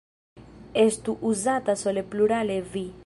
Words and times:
Estu 0.83 1.11
uzata 1.31 1.73
sole 1.83 2.03
plurale 2.15 2.57
"vi". 2.73 2.85